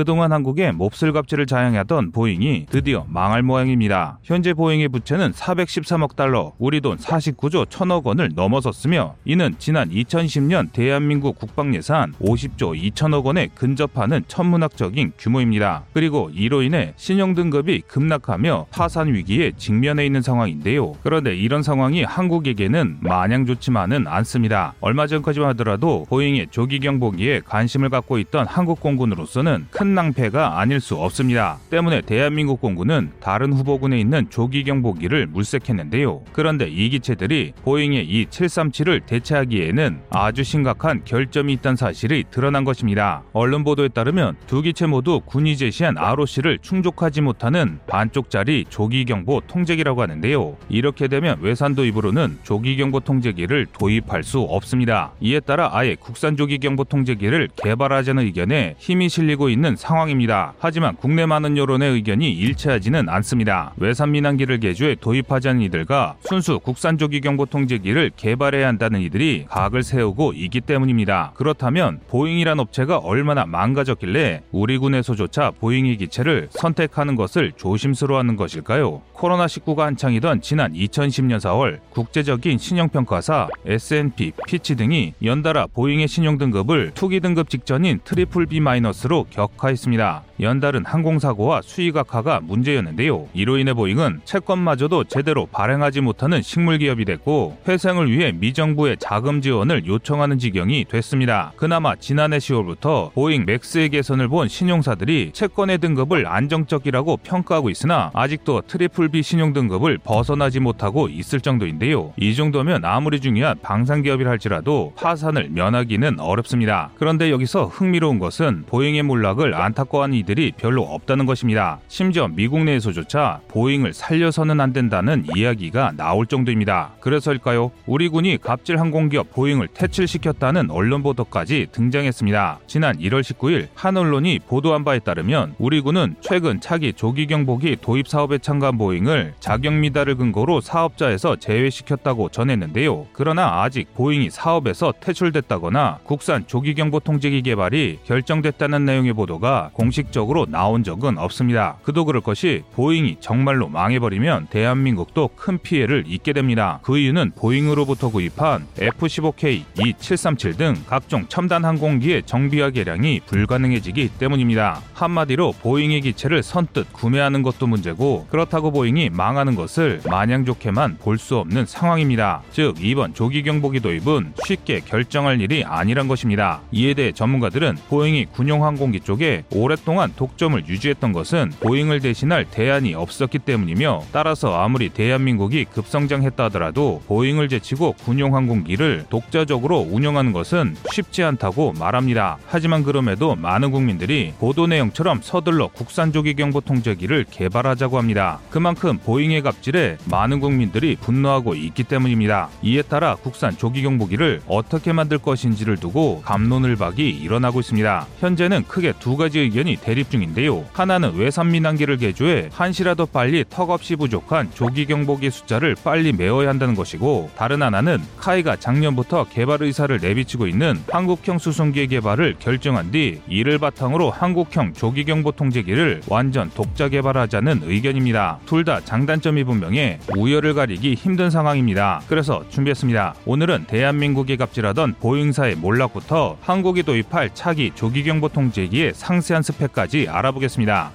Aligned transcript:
그동안 0.00 0.32
한국에 0.32 0.72
몹쓸 0.72 1.12
갑질을 1.12 1.44
자행하던 1.44 2.12
보잉이 2.12 2.64
드디어 2.70 3.04
망할 3.06 3.42
모양입니다. 3.42 4.18
현재 4.22 4.54
보잉의 4.54 4.88
부채는 4.88 5.32
413억 5.32 6.16
달러, 6.16 6.54
우리 6.58 6.80
돈 6.80 6.96
49조 6.96 7.66
1000억 7.66 8.06
원을 8.06 8.30
넘어섰으며 8.34 9.16
이는 9.26 9.54
지난 9.58 9.90
2010년 9.90 10.72
대한민국 10.72 11.38
국방 11.38 11.74
예산 11.74 12.14
50조 12.14 12.92
2천억 12.92 13.24
원에 13.24 13.48
근접하는 13.54 14.24
천문학적인 14.26 15.12
규모입니다. 15.18 15.82
그리고 15.92 16.30
이로 16.32 16.62
인해 16.62 16.94
신용 16.96 17.34
등급이 17.34 17.82
급락하며 17.82 18.68
파산 18.70 19.12
위기에 19.12 19.52
직면해 19.58 20.06
있는 20.06 20.22
상황인데요. 20.22 20.94
그런데 21.02 21.36
이런 21.36 21.62
상황이 21.62 22.04
한국에게는 22.04 23.00
마냥 23.00 23.44
좋지만은 23.44 24.06
않습니다. 24.06 24.72
얼마 24.80 25.06
전까지만 25.06 25.50
하더라도 25.50 26.06
보잉의 26.08 26.46
조기 26.50 26.78
경보기에 26.78 27.40
관심을 27.40 27.90
갖고 27.90 28.18
있던 28.18 28.46
한국 28.46 28.80
공군으로서는 28.80 29.66
큰 29.70 29.89
낭패가 29.94 30.60
아닐 30.60 30.80
수 30.80 30.96
없습니다. 30.96 31.58
때문에 31.70 32.02
대한민국 32.02 32.60
공군은 32.60 33.12
다른 33.20 33.52
후보군에 33.52 33.98
있는 33.98 34.28
조기 34.30 34.64
경보기를 34.64 35.26
물색했는데요. 35.26 36.22
그런데 36.32 36.68
이 36.68 36.88
기체들이 36.90 37.52
보잉의 37.62 38.06
E-737을 38.06 39.06
대체하기에는 39.06 40.00
아주 40.10 40.44
심각한 40.44 41.02
결점이 41.04 41.52
있다는 41.54 41.76
사실이 41.76 42.24
드러난 42.30 42.64
것입니다. 42.64 43.22
언론 43.32 43.64
보도에 43.64 43.88
따르면 43.88 44.36
두 44.46 44.62
기체 44.62 44.86
모두 44.86 45.20
군이 45.24 45.56
제시한 45.56 45.96
ROC를 45.98 46.58
충족하지 46.60 47.20
못하는 47.20 47.78
반쪽짜리 47.86 48.64
조기 48.68 49.04
경보 49.04 49.42
통제기라고 49.46 50.02
하는데요. 50.02 50.56
이렇게 50.68 51.08
되면 51.08 51.38
외산 51.40 51.74
도입으로는 51.74 52.38
조기 52.42 52.76
경보 52.76 53.00
통제기를 53.00 53.66
도입할 53.72 54.22
수 54.22 54.40
없습니다. 54.40 55.12
이에 55.20 55.40
따라 55.40 55.70
아예 55.72 55.94
국산 55.94 56.36
조기 56.36 56.58
경보 56.58 56.84
통제기를 56.84 57.48
개발하자는 57.56 58.24
의견에 58.24 58.74
힘이 58.78 59.08
실리고 59.08 59.48
있는 59.48 59.69
상황입니다. 59.76 60.54
하지만 60.58 60.96
국내 60.96 61.26
많은 61.26 61.56
여론의 61.56 61.90
의견이 61.92 62.32
일치하지는 62.32 63.08
않습니다. 63.08 63.72
외산 63.76 64.12
민항기를 64.12 64.60
개조해 64.60 64.96
도입하자는 65.00 65.62
이들과 65.62 66.16
순수 66.20 66.58
국산 66.58 66.98
조기 66.98 67.20
경보 67.20 67.46
통제기를 67.46 68.12
개발해야 68.16 68.66
한다는 68.66 69.00
이들이 69.00 69.46
각을 69.48 69.82
세우고 69.82 70.32
있기 70.34 70.60
때문입니다. 70.62 71.32
그렇다면 71.34 72.00
보잉이란 72.08 72.58
업체가 72.60 72.98
얼마나 72.98 73.46
망가졌길래 73.46 74.42
우리 74.52 74.78
군에서조차 74.78 75.52
보잉의 75.60 75.96
기체를 75.98 76.48
선택하는 76.50 77.16
것을 77.16 77.52
조심스러워하는 77.56 78.36
것일까요? 78.36 79.02
코로나19가 79.14 79.80
한창이던 79.80 80.40
지난 80.40 80.72
2010년 80.72 81.38
4월 81.40 81.78
국제적인 81.90 82.58
신용평가사 82.58 83.48
S&P, 83.66 84.32
피치 84.46 84.76
등이 84.76 85.14
연달아 85.22 85.66
보잉의 85.74 86.08
신용 86.08 86.38
등급을 86.38 86.92
투기 86.94 87.20
등급 87.20 87.50
직전인 87.50 88.00
트리플 88.04 88.46
B 88.46 88.60
마이너스로 88.60 89.26
격하 89.30 89.59
했습니다. 89.68 90.22
연달은 90.40 90.84
항공사고와 90.86 91.60
수익 91.62 91.96
악화가 91.96 92.40
문제였는데요. 92.40 93.28
이로 93.34 93.58
인해 93.58 93.74
보잉은 93.74 94.20
채권마저도 94.24 95.04
제대로 95.04 95.46
발행하지 95.46 96.00
못하는 96.00 96.42
식물 96.42 96.78
기업이 96.78 97.04
됐고 97.04 97.58
회생을 97.68 98.10
위해 98.10 98.32
미정부의 98.32 98.96
자금 98.98 99.40
지원을 99.40 99.86
요청하는 99.86 100.38
지경이 100.38 100.86
됐습니다. 100.86 101.52
그나마 101.56 101.94
지난해 101.96 102.38
10월부터 102.38 103.12
보잉 103.12 103.44
맥스의 103.44 103.90
개선을 103.90 104.28
본 104.28 104.48
신용사들이 104.48 105.32
채권의 105.32 105.78
등급을 105.78 106.26
안정적이라고 106.26 107.18
평가하고 107.18 107.70
있으나 107.70 108.10
아직도 108.14 108.62
트리플 108.62 109.08
B 109.08 109.22
신용 109.22 109.52
등급을 109.52 109.98
벗어나지 109.98 110.60
못하고 110.60 111.08
있을 111.08 111.40
정도인데요. 111.40 112.12
이 112.16 112.34
정도면 112.34 112.84
아무리 112.84 113.20
중요한 113.20 113.56
방산 113.62 114.02
기업이라 114.02 114.30
할지라도 114.30 114.92
파산을 114.96 115.48
면하기는 115.50 116.20
어렵습니다. 116.20 116.90
그런데 116.96 117.30
여기서 117.30 117.66
흥미로운 117.66 118.18
것은 118.18 118.64
보잉의 118.66 119.02
몰락을 119.02 119.49
안타까워하는 119.54 120.16
이들이 120.18 120.52
별로 120.56 120.82
없다는 120.82 121.26
것입니다. 121.26 121.78
심지어 121.88 122.28
미국 122.28 122.64
내에서조차 122.64 123.40
보잉을 123.48 123.92
살려서는 123.92 124.60
안 124.60 124.72
된다는 124.72 125.24
이야기가 125.34 125.92
나올 125.96 126.26
정도입니다. 126.26 126.92
그래서일까요? 127.00 127.70
우리 127.86 128.08
군이 128.08 128.38
갑질 128.38 128.78
항공기업 128.78 129.30
보잉을 129.32 129.68
퇴출시켰다는 129.68 130.70
언론 130.70 131.02
보도까지 131.02 131.68
등장했습니다. 131.72 132.60
지난 132.66 132.98
1월 132.98 133.20
19일 133.20 133.68
한 133.74 133.96
언론이 133.96 134.40
보도한 134.46 134.84
바에 134.84 134.98
따르면 134.98 135.54
우리 135.58 135.80
군은 135.80 136.16
최근 136.20 136.60
차기 136.60 136.92
조기 136.92 137.26
경보기 137.26 137.76
도입 137.80 138.08
사업에 138.08 138.38
참가한 138.38 138.78
보잉을 138.78 139.34
자격 139.40 139.74
미달을 139.74 140.16
근거로 140.16 140.60
사업자에서 140.60 141.36
제외시켰다고 141.36 142.28
전했는데요. 142.28 143.06
그러나 143.12 143.62
아직 143.62 143.92
보잉이 143.94 144.30
사업에서 144.30 144.92
퇴출됐다거나 145.00 146.00
국산 146.04 146.46
조기 146.46 146.74
경보 146.74 147.00
통제기 147.00 147.42
개발이 147.42 148.00
결정됐다는 148.04 148.84
내용의 148.84 149.12
보도가 149.12 149.39
공식적으로 149.72 150.46
나온 150.46 150.82
적은 150.82 151.16
없습니다. 151.18 151.76
그도 151.82 152.04
그럴 152.04 152.20
것이 152.20 152.62
보잉이 152.74 153.18
정말로 153.20 153.68
망해버리면 153.68 154.48
대한민국도 154.50 155.30
큰 155.36 155.58
피해를 155.58 156.04
입게 156.06 156.32
됩니다. 156.32 156.80
그 156.82 156.98
이유는 156.98 157.32
보잉으로부터 157.36 158.10
구입한 158.10 158.66
F-15K, 158.78 159.62
E-737 159.78 160.56
등 160.56 160.74
각종 160.86 161.26
첨단 161.28 161.64
항공기의 161.64 162.24
정비와 162.24 162.70
개량이 162.70 163.20
불가능해지기 163.26 164.10
때문입니다. 164.18 164.80
한마디로 164.94 165.52
보잉의 165.62 166.00
기체를 166.00 166.42
선뜻 166.42 166.92
구매하는 166.92 167.42
것도 167.42 167.66
문제고 167.66 168.26
그렇다고 168.30 168.70
보잉이 168.72 169.10
망하는 169.10 169.54
것을 169.54 170.00
마냥 170.08 170.44
좋게만 170.44 170.98
볼 170.98 171.20
수 171.20 171.36
없는 171.36 171.66
상황입니다. 171.66 172.42
즉 172.50 172.76
이번 172.80 173.12
조기 173.14 173.42
경보기 173.42 173.80
도입은 173.80 174.32
쉽게 174.46 174.80
결정할 174.80 175.40
일이 175.40 175.62
아니란 175.64 176.08
것입니다. 176.08 176.62
이에 176.72 176.94
대해 176.94 177.12
전문가들은 177.12 177.76
보잉이 177.88 178.24
군용 178.32 178.64
항공기 178.64 179.00
쪽에 179.00 179.29
오랫동안 179.52 180.12
독점을 180.16 180.68
유지했던 180.68 181.12
것은 181.12 181.52
보잉을 181.60 182.00
대신할 182.00 182.46
대안이 182.50 182.94
없었기 182.94 183.40
때문이며 183.40 184.02
따라서 184.12 184.60
아무리 184.60 184.88
대한민국이 184.88 185.64
급성장했다 185.64 186.44
하더라도 186.44 187.02
보잉을 187.06 187.48
제치고 187.48 187.94
군용 188.04 188.34
항공기를 188.34 189.06
독자적으로 189.10 189.80
운영하는 189.80 190.32
것은 190.32 190.76
쉽지 190.92 191.22
않다고 191.22 191.72
말합니다. 191.78 192.38
하지만 192.46 192.82
그럼에도 192.82 193.34
많은 193.36 193.70
국민들이 193.70 194.32
보도 194.38 194.66
내용처럼 194.66 195.20
서둘러 195.22 195.68
국산 195.68 196.12
조기 196.12 196.34
경보 196.34 196.60
통제기를 196.62 197.24
개발하자고 197.30 197.98
합니다. 197.98 198.40
그만큼 198.50 198.98
보잉의 198.98 199.42
갑질에 199.42 199.98
많은 200.06 200.40
국민들이 200.40 200.96
분노하고 201.00 201.54
있기 201.54 201.84
때문입니다. 201.84 202.48
이에 202.62 202.82
따라 202.82 203.14
국산 203.14 203.56
조기 203.56 203.82
경보기를 203.82 204.42
어떻게 204.46 204.92
만들 204.92 205.18
것인지를 205.18 205.76
두고 205.76 206.22
감론을 206.24 206.76
박이 206.76 207.08
일어나고 207.08 207.60
있습니다. 207.60 208.06
현재는 208.20 208.64
크게 208.66 208.94
두 208.98 209.16
가지 209.20 209.38
의견이 209.40 209.76
대립 209.76 210.10
중인데요. 210.10 210.64
하나는 210.72 211.14
외산 211.14 211.50
민항기를 211.50 211.98
개조해 211.98 212.48
한시라도 212.52 213.04
빨리 213.04 213.44
턱없이 213.48 213.94
부족한 213.96 214.50
조기 214.54 214.86
경보기 214.86 215.30
숫자를 215.30 215.76
빨리 215.84 216.12
메워야 216.12 216.48
한다는 216.48 216.74
것이고 216.74 217.30
다른 217.36 217.62
하나는 217.62 217.98
카이가 218.16 218.56
작년부터 218.56 219.24
개발 219.24 219.62
의사를 219.62 219.94
내비치고 220.00 220.46
있는 220.46 220.82
한국형 220.90 221.38
수송기의 221.38 221.88
개발을 221.88 222.36
결정한 222.38 222.90
뒤 222.90 223.20
이를 223.28 223.58
바탕으로 223.58 224.10
한국형 224.10 224.72
조기 224.72 225.04
경보 225.04 225.32
통제기를 225.32 226.00
완전 226.08 226.50
독자 226.54 226.88
개발하자는 226.88 227.60
의견입니다. 227.64 228.38
둘 228.46 228.64
다 228.64 228.80
장단점이 228.80 229.44
분명해 229.44 229.98
우열을 230.16 230.54
가리기 230.54 230.94
힘든 230.94 231.28
상황입니다. 231.30 232.02
그래서 232.08 232.42
준비했습니다. 232.50 233.14
오늘은 233.26 233.64
대한민국이 233.66 234.36
갑질하던 234.36 234.94
보잉사의 235.00 235.56
몰락부터 235.56 236.36
한국이 236.40 236.82
도입할 236.82 237.30
차기 237.34 237.70
조기 237.74 238.02
경보 238.04 238.28
통제기의 238.28 238.94
상세한 239.10 239.42
스펙까지 239.42 240.08
알아보겠습니다. 240.08 240.92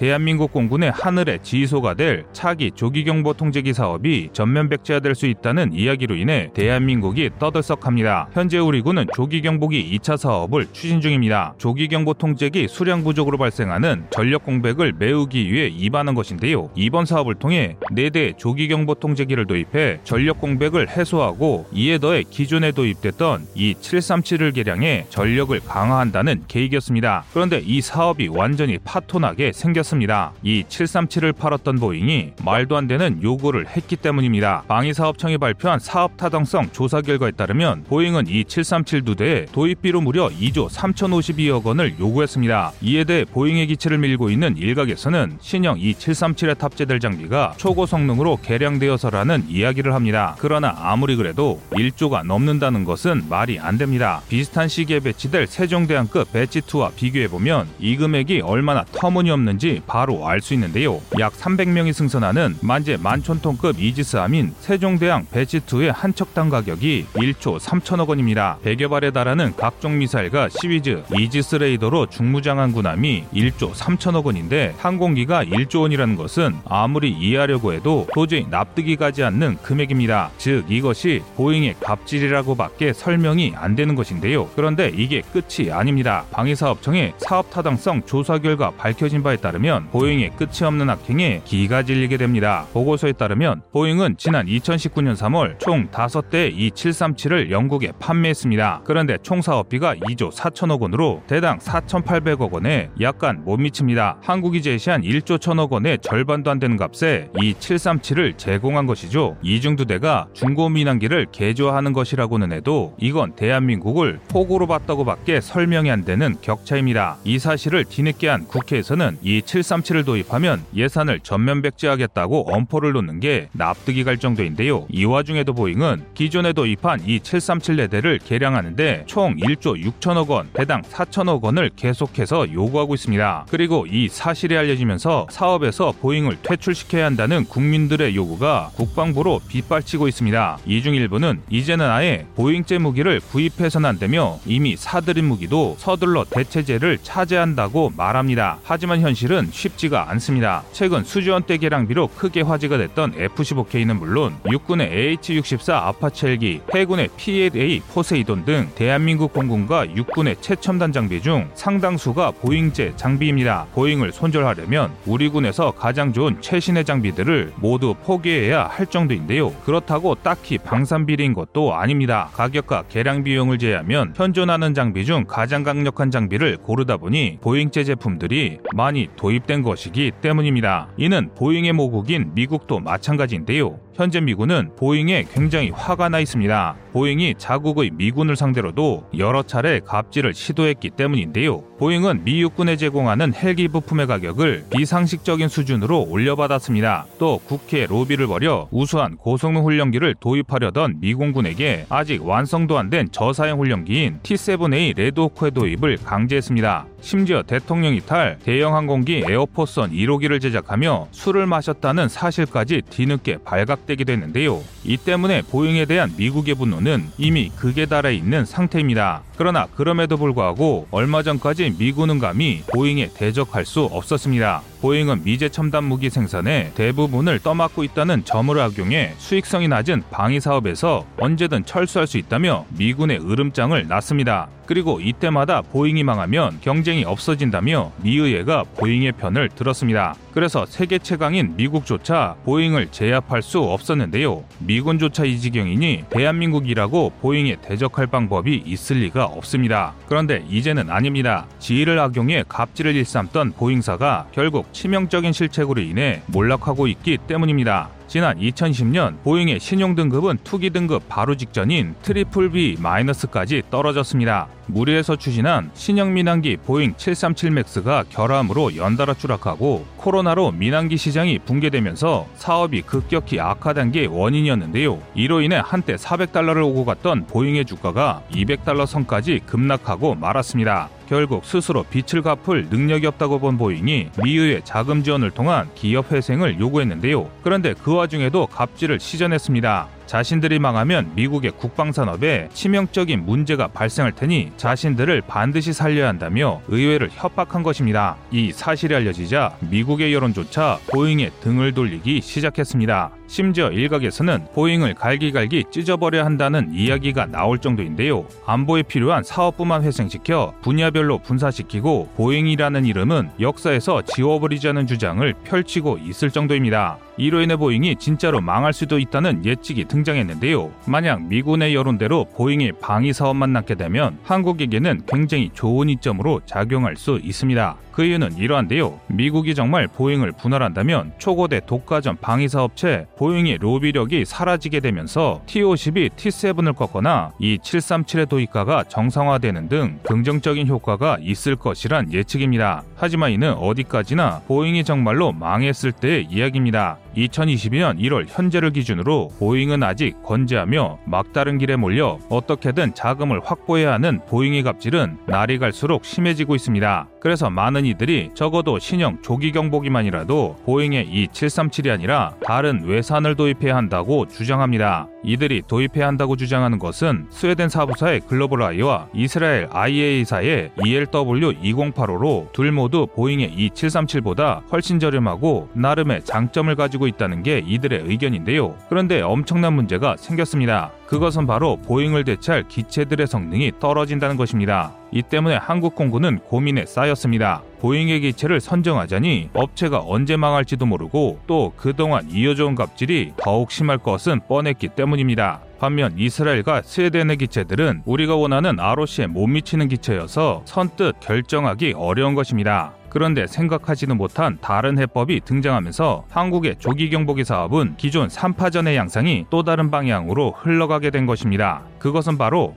대한민국 0.00 0.50
공군의 0.50 0.92
하늘에 0.92 1.36
지소가 1.42 1.92
될 1.92 2.24
차기 2.32 2.70
조기경보 2.70 3.34
통제기 3.34 3.74
사업이 3.74 4.30
전면 4.32 4.70
백제화될 4.70 5.14
수 5.14 5.26
있다는 5.26 5.74
이야기로 5.74 6.16
인해 6.16 6.48
대한민국이 6.54 7.28
떠들썩합니다. 7.38 8.30
현재 8.32 8.56
우리 8.56 8.80
군은 8.80 9.04
조기경보기 9.14 9.98
2차 9.98 10.16
사업을 10.16 10.68
추진 10.72 11.02
중입니다. 11.02 11.52
조기경보 11.58 12.14
통제기 12.14 12.66
수량 12.68 13.04
부족으로 13.04 13.36
발생하는 13.36 14.06
전력 14.08 14.46
공백을 14.46 14.94
메우기 14.98 15.52
위해 15.52 15.66
입하는 15.66 16.14
것인데요. 16.14 16.70
이번 16.76 17.04
사업을 17.04 17.34
통해 17.34 17.76
4대 17.90 18.38
조기경보 18.38 18.94
통제기를 18.94 19.46
도입해 19.46 20.00
전력 20.04 20.40
공백을 20.40 20.88
해소하고 20.88 21.66
이에 21.74 21.98
더해 21.98 22.22
기존에 22.22 22.72
도입됐던 22.72 23.48
이 23.54 23.74
737을 23.74 24.54
개량해 24.54 25.08
전력을 25.10 25.60
강화한다는 25.60 26.44
계획이었습니다. 26.48 27.24
그런데 27.34 27.60
이 27.62 27.82
사업이 27.82 28.28
완전히 28.28 28.78
파토나게 28.78 29.52
생겼습니다. 29.52 29.89
팔았습니다. 29.90 30.32
E-737을 30.42 31.36
팔았던 31.36 31.76
보잉이 31.76 32.32
말도 32.44 32.76
안 32.76 32.86
되는 32.86 33.20
요구를 33.22 33.66
했기 33.68 33.96
때문입니다. 33.96 34.64
방위사업청이 34.68 35.38
발표한 35.38 35.78
사업 35.78 36.16
타당성 36.16 36.70
조사 36.72 37.00
결과에 37.00 37.32
따르면 37.32 37.84
보잉은 37.84 38.26
E-737 38.28 39.02
두 39.02 39.16
대에 39.16 39.46
도입비로 39.46 40.00
무려 40.00 40.28
2조 40.28 40.70
3,052억 40.70 41.64
원을 41.64 41.96
요구했습니다. 41.98 42.72
이에 42.82 43.04
대해 43.04 43.24
보잉의 43.24 43.66
기체를 43.66 43.98
밀고 43.98 44.30
있는 44.30 44.56
일각에서는 44.56 45.38
신형 45.40 45.78
E-737에 45.78 46.56
탑재될 46.56 47.00
장비가 47.00 47.54
초고 47.56 47.86
성능으로 47.86 48.38
개량되어서라는 48.42 49.46
이야기를 49.48 49.94
합니다. 49.94 50.36
그러나 50.38 50.74
아무리 50.78 51.16
그래도 51.16 51.60
1조가 51.70 52.24
넘는다는 52.24 52.84
것은 52.84 53.24
말이 53.28 53.58
안 53.58 53.78
됩니다. 53.78 54.22
비슷한 54.28 54.68
시기에 54.68 55.00
배치될 55.00 55.46
세종대왕급 55.46 56.32
batch 56.32 56.71
2와 56.71 56.94
비교해보면 56.94 57.68
이 57.78 57.96
금액이 57.96 58.42
얼마나 58.42 58.84
터무니없는지 58.92 59.79
바로 59.86 60.26
알 60.26 60.40
수 60.40 60.54
있는데요. 60.54 61.00
약 61.18 61.34
300명이 61.34 61.92
승선하는 61.92 62.56
만재 62.62 62.96
만이천톤급 63.02 63.78
이지스함인 63.78 64.54
세종대왕 64.60 65.26
배치2의 65.26 65.92
한 65.94 66.14
척당 66.14 66.48
가격이 66.48 67.06
1조 67.14 67.58
3천억 67.58 68.08
원입니다. 68.08 68.58
100여 68.64 68.88
발에 68.88 69.10
달하는 69.10 69.54
각종 69.56 69.98
미사일과 69.98 70.48
시위즈, 70.48 71.02
이지스 71.18 71.56
레이더로 71.56 72.06
중무장한 72.06 72.72
군함이 72.72 73.26
1조 73.34 73.72
3천억 73.72 74.24
원인데 74.24 74.74
항공기가 74.78 75.44
1조 75.44 75.82
원이라는 75.82 76.16
것은 76.16 76.56
아무리 76.64 77.10
이해하려고 77.10 77.72
해도 77.74 78.06
도저히 78.14 78.46
납득이 78.48 78.96
가지 78.96 79.22
않는 79.22 79.58
금액입니다. 79.62 80.30
즉 80.38 80.64
이것이 80.68 81.22
보잉의 81.36 81.76
갑질이라고밖에 81.80 82.92
설명이 82.94 83.52
안 83.56 83.76
되는 83.76 83.94
것인데요. 83.94 84.48
그런데 84.56 84.90
이게 84.94 85.22
끝이 85.32 85.70
아닙니다. 85.70 86.24
방위사업청의 86.30 87.14
사업 87.18 87.50
타당성 87.50 88.02
조사 88.06 88.38
결과 88.38 88.70
밝혀진 88.70 89.22
바에 89.22 89.36
따르면 89.36 89.50
보잉의 89.90 90.30
끝이 90.36 90.64
없는 90.64 90.88
악행에 90.88 91.42
기가 91.44 91.82
질리게 91.82 92.16
됩니다. 92.16 92.66
보고서에 92.72 93.12
따르면 93.12 93.62
보잉은 93.72 94.16
지난 94.18 94.46
2019년 94.46 95.16
3월 95.16 95.58
총 95.58 95.88
5대 95.88 96.56
E737을 96.56 97.50
영국에 97.50 97.92
판매했습니다. 97.98 98.82
그런데 98.84 99.18
총 99.22 99.42
사업비가 99.42 99.96
2조 99.96 100.32
4천억 100.32 100.80
원으로 100.80 101.22
대당 101.26 101.58
4,800억 101.58 102.52
원에 102.52 102.90
약간 103.00 103.42
못 103.44 103.56
미칩니다. 103.56 104.18
한국이 104.22 104.62
제시한 104.62 105.02
1조 105.02 105.40
1천억 105.40 105.70
원의 105.70 105.98
절반도 106.00 106.50
안 106.50 106.58
되는 106.58 106.76
값에 106.76 107.28
E737을 107.34 108.36
제공한 108.36 108.86
것이죠. 108.86 109.36
이중 109.42 109.76
두 109.76 109.86
대가 109.86 110.28
중고 110.32 110.68
민항기를 110.68 111.26
개조하는 111.32 111.92
것이라고는 111.92 112.52
해도 112.52 112.94
이건 112.98 113.34
대한민국을 113.34 114.20
폭우로 114.28 114.66
봤다고 114.66 115.04
밖에 115.04 115.40
설명이 115.40 115.90
안 115.90 116.04
되는 116.04 116.36
격차입니다. 116.40 117.18
이 117.24 117.38
사실을 117.38 117.84
뒤늦게 117.84 118.28
한 118.28 118.46
국회에서는 118.46 119.18
E737을 119.60 120.04
도입하면 120.04 120.62
예산을 120.74 121.20
전면 121.20 121.62
백지화하겠다고 121.62 122.52
엄포를 122.52 122.92
놓는 122.92 123.20
게 123.20 123.48
납득이 123.52 124.04
갈 124.04 124.18
정도인데요. 124.18 124.86
이 124.90 125.04
와중에도 125.04 125.52
보잉은 125.54 126.04
기존에 126.14 126.52
도입한 126.52 127.00
E737 127.00 127.88
4대를 127.88 128.18
개량하는데 128.24 129.04
총 129.06 129.36
1조 129.36 129.82
6천억 129.82 130.28
원, 130.28 130.48
대당 130.52 130.82
4천억 130.82 131.42
원을 131.42 131.70
계속해서 131.76 132.52
요구하고 132.52 132.94
있습니다. 132.94 133.46
그리고 133.50 133.86
이 133.86 134.08
사실이 134.08 134.56
알려지면서 134.56 135.28
사업에서 135.30 135.92
보잉을 136.00 136.38
퇴출시켜야 136.42 137.06
한다는 137.06 137.44
국민들의 137.44 138.14
요구가 138.16 138.70
국방부로 138.74 139.40
빗발치고 139.48 140.08
있습니다. 140.08 140.58
이 140.66 140.80
중 140.80 140.94
일부는 140.94 141.42
이제는 141.50 141.84
아예 141.90 142.24
보잉제 142.36 142.78
무기를 142.78 143.20
구입해서는 143.20 143.86
안 143.86 143.98
되며 143.98 144.38
이미 144.46 144.76
사들인 144.76 145.26
무기도 145.26 145.76
서둘러 145.78 146.24
대체제를 146.24 146.96
찾아야 147.02 147.44
한다고 147.44 147.92
말합니다. 147.94 148.58
하지만 148.62 149.00
현실은 149.02 149.39
쉽지가 149.50 150.10
않습니다. 150.10 150.62
최근 150.72 151.04
수조 151.04 151.23
원대 151.23 151.56
개량비로 151.56 152.08
크게 152.08 152.42
화제가 152.42 152.76
됐던 152.76 153.14
F-15K는 153.16 153.98
물론 153.98 154.34
육군의 154.50 155.16
AH-64 155.18 155.72
아파치 155.72 156.26
헬기, 156.26 156.60
해군의 156.74 157.08
P-8A 157.16 157.82
포세이돈 157.92 158.44
등 158.44 158.68
대한민국 158.74 159.32
공군과 159.32 159.94
육군의 159.96 160.36
최첨단 160.40 160.92
장비 160.92 161.22
중 161.22 161.48
상당수가 161.54 162.32
보잉제 162.32 162.94
장비입니다. 162.96 163.66
보잉을 163.74 164.12
손절하려면 164.12 164.92
우리 165.06 165.28
군에서 165.28 165.70
가장 165.70 166.12
좋은 166.12 166.40
최신의 166.40 166.84
장비들을 166.84 167.52
모두 167.56 167.94
포기해야 168.04 168.66
할 168.66 168.86
정도인데요. 168.86 169.52
그렇다고 169.64 170.16
딱히 170.16 170.58
방산비리인 170.58 171.32
것도 171.32 171.74
아닙니다. 171.74 172.28
가격과 172.34 172.84
개량 172.88 173.22
비용을 173.22 173.58
제외하면 173.58 174.14
현존하는 174.16 174.74
장비 174.74 175.04
중 175.04 175.24
가장 175.26 175.62
강력한 175.62 176.10
장비를 176.10 176.58
고르다 176.58 176.96
보니 176.96 177.38
보잉제 177.40 177.84
제품들이 177.84 178.58
많이 178.74 179.08
도입 179.16 179.29
된 179.38 179.62
것이기 179.62 180.10
때문입니다. 180.20 180.88
이는 180.96 181.30
보잉의 181.36 181.72
모국인 181.72 182.32
미국도 182.34 182.80
마찬가지인데요. 182.80 183.78
현재 184.00 184.18
미군은 184.18 184.70
보잉에 184.76 185.26
굉장히 185.30 185.68
화가 185.68 186.08
나 186.08 186.20
있습니다. 186.20 186.74
보잉이 186.94 187.34
자국의 187.36 187.90
미군을 187.92 188.34
상대로도 188.34 189.04
여러 189.18 189.42
차례 189.42 189.78
갑질을 189.78 190.32
시도했기 190.32 190.88
때문인데요. 190.90 191.62
보잉은 191.78 192.24
미 192.24 192.40
육군에 192.40 192.76
제공하는 192.76 193.34
헬기 193.34 193.68
부품의 193.68 194.06
가격을 194.06 194.64
비상식적인 194.70 195.48
수준으로 195.48 196.06
올려받았습니다. 196.08 197.06
또 197.18 197.40
국회 197.44 197.84
로비를 197.86 198.26
벌여 198.26 198.68
우수한 198.70 199.18
고성능 199.18 199.64
훈련기를 199.64 200.14
도입하려던 200.18 201.00
미공군에게 201.00 201.84
아직 201.90 202.24
완성도 202.26 202.78
안 202.78 202.90
된 202.90 203.06
저사양 203.12 203.60
훈련기인 203.60 204.18
T-7A 204.24 204.96
레드호크의 204.96 205.52
도입을 205.52 205.98
강제했습니다. 206.04 206.86
심지어 207.02 207.42
대통령이 207.42 208.00
탈 208.00 208.38
대형 208.42 208.74
항공기 208.74 209.22
에어포스원 209.28 209.92
1호기를 209.92 210.40
제작하며 210.40 211.08
술을 211.12 211.46
마셨다는 211.46 212.08
사실까지 212.08 212.82
뒤늦게 212.90 213.38
발각 213.44 213.86
되기도 213.90 214.12
했는데요. 214.12 214.62
이 214.84 214.96
때문에 214.96 215.42
보잉에 215.42 215.84
대한 215.84 216.12
미국의 216.16 216.54
분노는 216.54 217.10
이미 217.18 217.50
극에 217.56 217.86
달해 217.86 218.14
있는 218.14 218.44
상태입니다. 218.44 219.22
그러나 219.36 219.66
그럼에도 219.74 220.16
불구하고 220.16 220.86
얼마 220.90 221.22
전까지 221.22 221.76
미군은 221.78 222.18
감히 222.18 222.62
보잉에 222.72 223.10
대적할 223.14 223.64
수 223.64 223.84
없었습니다. 223.84 224.62
보잉은 224.80 225.24
미제 225.24 225.48
첨단 225.50 225.84
무기 225.84 226.08
생산의 226.10 226.72
대부분을 226.74 227.40
떠맡고 227.40 227.84
있다는 227.84 228.24
점을 228.24 228.58
악용해 228.58 229.14
수익성이 229.18 229.68
낮은 229.68 230.04
방위 230.10 230.40
사업에서 230.40 231.04
언제든 231.18 231.64
철수할 231.64 232.06
수 232.06 232.18
있다며 232.18 232.64
미군에 232.76 233.20
으름장을 233.20 233.86
놨습니다. 233.88 234.48
그리고 234.66 235.00
이때마다 235.00 235.62
보잉이 235.62 236.04
망하면 236.04 236.58
경쟁이 236.60 237.04
없어진다며 237.04 237.92
미의회가 238.02 238.64
보잉의 238.76 239.12
편을 239.12 239.48
들었습니다. 239.48 240.14
그래서 240.32 240.64
세계 240.66 240.98
최강인 240.98 241.56
미국조차 241.56 242.36
보잉을 242.44 242.88
제압할 242.90 243.42
수 243.42 243.60
없었는데요. 243.60 244.44
미군조차 244.58 245.24
이 245.24 245.38
지경이니 245.38 246.04
대한민국이라고 246.10 247.12
보잉에 247.20 247.56
대적할 247.60 248.06
방법이 248.06 248.62
있을 248.64 248.98
리가 248.98 249.24
없습니다. 249.26 249.94
그런데 250.08 250.44
이제는 250.48 250.90
아닙니다. 250.90 251.46
지위를 251.58 251.98
악용해 251.98 252.44
갑질을 252.48 252.94
일삼던 252.94 253.52
보잉사가 253.52 254.28
결국 254.32 254.72
치명적인 254.72 255.32
실책으로 255.32 255.80
인해 255.80 256.22
몰락하고 256.26 256.86
있기 256.86 257.18
때문입니다. 257.26 257.90
지난 258.10 258.36
2010년 258.40 259.22
보잉의 259.22 259.60
신용 259.60 259.94
등급은 259.94 260.38
투기 260.42 260.70
등급 260.70 261.08
바로 261.08 261.36
직전인 261.36 261.94
트리플 262.02 262.50
B 262.50 262.76
마이너스까지 262.80 263.62
떨어졌습니다. 263.70 264.48
무리해서 264.66 265.14
추진한 265.14 265.70
신형 265.74 266.12
민항기 266.14 266.56
보잉 266.66 266.92
737 266.96 267.52
맥스가 267.52 268.02
결함으로 268.08 268.74
연달아 268.74 269.14
추락하고 269.14 269.86
코로나로 269.96 270.50
민항기 270.50 270.96
시장이 270.96 271.38
붕괴되면서 271.38 272.26
사업이 272.34 272.82
급격히 272.82 273.38
악화된 273.38 273.92
게 273.92 274.06
원인이었는데요. 274.06 275.00
이로 275.14 275.40
인해 275.40 275.62
한때 275.64 275.94
400달러를 275.94 276.64
오고 276.64 276.84
갔던 276.86 277.28
보잉의 277.28 277.64
주가가 277.64 278.24
200달러 278.32 278.86
선까지 278.86 279.38
급락하고 279.46 280.16
말았습니다. 280.16 280.88
결국 281.10 281.44
스스로 281.44 281.82
빚을 281.82 282.22
갚을 282.22 282.68
능력이 282.70 283.04
없다고 283.04 283.40
본 283.40 283.58
보잉이 283.58 284.10
미의회 284.22 284.60
자금 284.62 285.02
지원을 285.02 285.32
통한 285.32 285.68
기업 285.74 286.12
회생을 286.12 286.60
요구했는데요. 286.60 287.28
그런데 287.42 287.74
그 287.74 287.92
와중에도 287.92 288.46
갑질을 288.46 289.00
시전했습니다. 289.00 289.88
자신들이 290.10 290.58
망하면 290.58 291.12
미국의 291.14 291.52
국방산업에 291.52 292.48
치명적인 292.52 293.24
문제가 293.26 293.68
발생할 293.68 294.10
테니 294.10 294.50
자신들을 294.56 295.22
반드시 295.28 295.72
살려야 295.72 296.08
한다며 296.08 296.60
의회를 296.66 297.10
협박한 297.12 297.62
것입니다. 297.62 298.16
이 298.32 298.50
사실이 298.50 298.92
알려지자 298.92 299.58
미국의 299.60 300.12
여론조차 300.12 300.80
보잉에 300.90 301.30
등을 301.42 301.74
돌리기 301.74 302.22
시작했습니다. 302.22 303.12
심지어 303.28 303.70
일각에서는 303.70 304.46
보잉을 304.52 304.94
갈기갈기 304.94 305.66
찢어버려야 305.70 306.24
한다는 306.24 306.74
이야기가 306.74 307.26
나올 307.26 307.60
정도인데요. 307.60 308.26
안보에 308.44 308.82
필요한 308.82 309.22
사업부만 309.22 309.84
회생시켜 309.84 310.54
분야별로 310.62 311.18
분사시키고 311.18 312.08
보잉이라는 312.16 312.84
이름은 312.84 313.30
역사에서 313.38 314.02
지워버리자는 314.02 314.88
주장을 314.88 315.32
펼치고 315.44 315.98
있을 315.98 316.32
정도입니다. 316.32 316.98
이로 317.16 317.40
인해 317.42 317.54
보잉이 317.54 317.96
진짜로 317.96 318.40
망할 318.40 318.72
수도 318.72 318.98
있다는 318.98 319.44
예측이 319.44 319.84
등장했는데요. 319.84 320.70
만약 320.86 321.22
미국의 321.22 321.74
여론대로 321.74 322.26
보잉이 322.36 322.72
방위 322.80 323.12
사업만 323.12 323.52
남게 323.52 323.74
되면 323.74 324.18
한국에게는 324.24 325.02
굉장히 325.06 325.50
좋은 325.52 325.88
이점으로 325.88 326.40
작용할 326.46 326.96
수 326.96 327.18
있습니다. 327.22 327.76
그그 328.00 328.04
이유는 328.06 328.38
이러한데요. 328.38 328.98
미국이 329.08 329.54
정말 329.54 329.86
보잉을 329.86 330.32
분할한다면 330.32 331.12
초거대 331.18 331.60
독과점 331.66 332.16
방위사업체 332.16 333.06
보잉의 333.18 333.58
로비력이 333.58 334.24
사라지게 334.24 334.80
되면서 334.80 335.42
T-50이 335.44 336.16
T-7을 336.16 336.74
꺾거나 336.74 337.32
E-737의 337.38 338.26
도입가가 338.26 338.84
정상화되는 338.84 339.68
등 339.68 339.98
긍정적인 340.04 340.66
효과가 340.66 341.18
있을 341.20 341.56
것이란 341.56 342.10
예측입니다. 342.10 342.84
하지만 342.96 343.32
이는 343.32 343.52
어디까지나 343.52 344.42
보잉이 344.46 344.82
정말로 344.82 345.32
망했을 345.32 345.92
때의 345.92 346.28
이야기입니다. 346.30 346.96
2022년 347.16 347.98
1월 347.98 348.26
현재를 348.28 348.70
기준으로 348.70 349.30
보잉은 349.38 349.82
아직 349.82 350.22
건재하며 350.22 351.00
막다른 351.04 351.58
길에 351.58 351.76
몰려 351.76 352.18
어떻게든 352.28 352.94
자금을 352.94 353.40
확보해야 353.44 353.92
하는 353.92 354.20
보잉의 354.28 354.62
갑질은 354.62 355.18
날이 355.26 355.58
갈수록 355.58 356.04
심해지고 356.04 356.54
있습니다. 356.54 357.08
그래서 357.20 357.50
많은 357.50 357.84
이들이 357.90 358.30
적어도 358.34 358.78
신형 358.78 359.18
조기 359.22 359.52
경보기만이라도 359.52 360.56
보잉의 360.64 361.08
이 361.08 361.26
737이 361.26 361.92
아니라 361.92 362.34
다른 362.44 362.84
외산을 362.84 363.34
도입해야 363.34 363.76
한다고 363.76 364.26
주장합니다. 364.26 365.08
이들이 365.22 365.62
도입해야 365.66 366.06
한다고 366.06 366.36
주장하는 366.36 366.78
것은 366.78 367.26
스웨덴 367.30 367.68
사브사의 367.68 368.20
글로벌 368.20 368.62
아이와 368.62 369.08
이스라엘 369.12 369.68
IAI사의 369.70 370.70
ELW2085로 370.78 372.52
둘 372.52 372.72
모두 372.72 373.06
보잉의 373.14 373.52
E-737보다 373.52 374.62
훨씬 374.72 374.98
저렴하고 374.98 375.68
나름의 375.74 376.24
장점을 376.24 376.74
가지고 376.74 377.06
있다는 377.06 377.42
게 377.42 377.62
이들의 377.66 378.02
의견인데요. 378.04 378.76
그런데 378.88 379.20
엄청난 379.20 379.74
문제가 379.74 380.16
생겼습니다. 380.16 380.92
그것은 381.06 381.46
바로 381.46 381.76
보잉을 381.76 382.24
대체할 382.24 382.68
기체들의 382.68 383.26
성능이 383.26 383.72
떨어진다는 383.80 384.36
것입니다. 384.36 384.92
이 385.12 385.22
때문에 385.22 385.56
한국 385.56 385.94
공군은 385.94 386.38
고민에 386.40 386.86
싸였습니다. 386.86 387.62
보잉의 387.80 388.20
기체를 388.20 388.60
선정하자니 388.60 389.50
업체가 389.54 390.02
언제 390.06 390.36
망할지도 390.36 390.86
모르고 390.86 391.40
또 391.46 391.72
그동안 391.76 392.28
이어져온 392.30 392.74
갑질이 392.74 393.32
더욱 393.36 393.70
심할 393.70 393.98
것은 393.98 394.40
뻔했기 394.46 394.88
때문입니다. 394.88 395.60
반면 395.80 396.12
이스라엘과 396.16 396.82
스웨덴의 396.82 397.38
기체들은 397.38 398.02
우리가 398.04 398.36
원하는 398.36 398.78
ROC에 398.78 399.26
못 399.26 399.46
미치는 399.46 399.88
기체여서 399.88 400.62
선뜻 400.66 401.20
결정하기 401.20 401.94
어려운 401.96 402.34
것입니다. 402.34 402.92
그런데 403.08 403.46
생각하지도 403.46 404.14
못한 404.14 404.58
다른 404.60 404.98
해법이 404.98 405.40
등장하면서 405.44 406.26
한국의 406.30 406.76
조기 406.78 407.10
경보기 407.10 407.44
사업은 407.44 407.94
기존 407.96 408.28
3파전의 408.28 408.94
양상이 408.94 409.46
또 409.50 409.64
다른 409.64 409.90
방향으로 409.90 410.52
흘러가게 410.58 411.10
된 411.10 411.26
것입니다. 411.26 411.82
그것은 411.98 412.38
바로 412.38 412.76